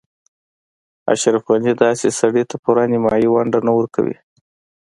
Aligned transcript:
اشرف 1.11 1.43
غني 1.53 1.73
داسې 1.83 2.07
سړي 2.19 2.43
ته 2.49 2.55
پوره 2.63 2.83
نیمايي 2.93 3.27
ونډه 3.29 3.59
نه 3.67 3.71
ورکوي. 3.77 4.17